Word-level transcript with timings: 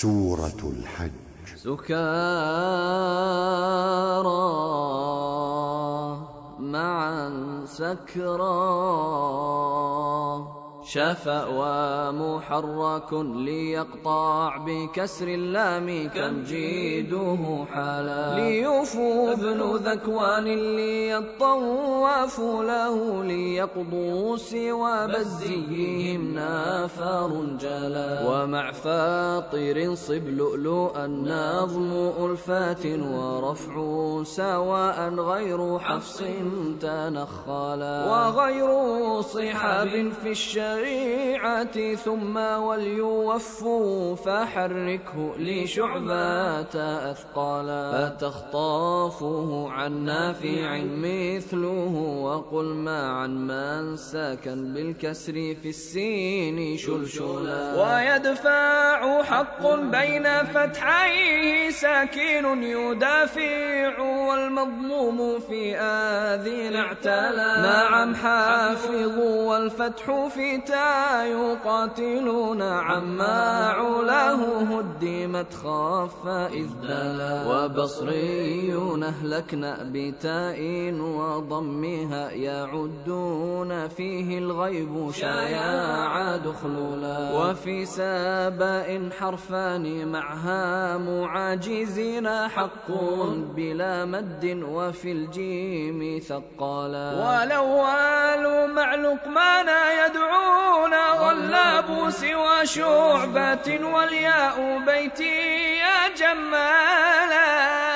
سورة 0.00 0.60
الحج. 0.64 1.10
سكارى 1.56 1.90
معا 6.58 7.30
سكرى. 7.66 8.60
شفأ 10.92 11.46
ومحرك 11.46 13.12
ليقطع 13.12 14.56
بكسر 14.66 15.28
اللام 15.28 16.08
كم 16.14 16.42
جيده 16.42 17.64
حالا. 17.72 18.34
ليوفوا 18.36 19.32
ابن 19.32 19.60
ذكوان 19.76 20.44
ليطواف 20.76 22.40
له 22.40 23.24
ليقضوا 23.24 24.36
سوى 24.36 25.06
بزيهم 25.06 26.34
نافر 26.34 27.30
جلا. 27.60 28.10
ومع 28.28 28.72
فاطر 28.72 29.94
صب 29.94 30.26
لؤلؤا 30.28 31.06
نظم 31.06 31.92
ألفات 32.24 32.86
ورفع 32.86 33.74
سواء 34.24 35.14
غير 35.14 35.78
حفص 35.78 36.22
تنخلا. 36.80 37.96
وغير 38.10 38.70
صحاب 39.20 40.12
في 40.22 40.30
الشر 40.30 40.79
الشريعة 40.80 41.94
ثم 41.94 42.36
وليوفوا 42.36 44.16
فحركه 44.16 45.34
لشعبات 45.38 46.76
أثقالا. 46.76 48.10
فتخطافه 48.16 49.70
عن 49.70 50.04
نافع 50.04 50.80
مثله 50.84 51.94
وقل 52.22 52.64
ما 52.64 53.08
عن 53.08 53.46
من 53.46 53.96
ساكن 53.96 54.74
بالكسر 54.74 55.32
في 55.32 55.68
السين 55.68 56.76
شلشلا. 56.76 57.82
ويدفع 57.82 59.22
حق 59.22 59.74
بين 59.74 60.44
فتحيه 60.44 61.70
ساكن 61.70 62.62
يدافع 62.62 63.98
والمظلوم 64.00 65.40
في 65.40 65.76
آذين 65.76 66.76
اعتلى 66.76 67.52
نعم 67.62 68.14
حافظ 68.14 69.18
والفتح 69.18 70.28
في 70.34 70.56
يقاتلون 71.24 72.62
عما 72.62 73.68
علاه 73.68 74.62
هدمت 74.62 75.54
خاف 75.54 76.26
إذ 76.26 76.68
دلا. 76.82 77.46
وبصريون 77.48 79.02
أهلكنا 79.02 79.90
بتاء 79.92 80.60
وضمها 80.94 82.30
يعدون 82.30 83.88
فيه 83.88 84.38
الغيب 84.38 85.10
شياع 85.12 86.36
دخلولا. 86.36 87.32
وفي 87.34 87.86
ساباء 87.86 89.10
حرفان 89.18 90.08
معها 90.12 90.96
معاجزين 90.98 92.28
حق 92.48 92.90
بلا 93.56 94.04
مد 94.04 94.62
وفي 94.68 95.12
الجيم 95.12 96.18
ثقالا. 96.18 97.08
والأول 97.20 98.70
مع 98.74 98.94
لقمان 98.94 99.68
سوى 102.10 102.66
شعبة 102.66 103.78
والياء 103.82 104.82
بيتي 104.86 105.78
يا 105.78 106.08
جمالا. 106.08 107.89